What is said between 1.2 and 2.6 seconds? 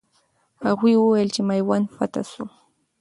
چې میوند فتح سو.